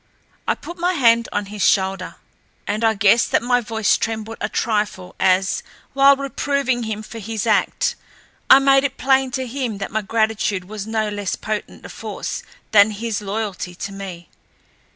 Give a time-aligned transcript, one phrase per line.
[0.47, 2.15] I put my hand on his shoulder,
[2.65, 5.61] and I guess that my voice trembled a trifle as,
[5.93, 7.95] while reproving him for his act,
[8.49, 12.41] I made it plain to him that my gratitude was no less potent a force
[12.71, 14.27] than his loyalty to me.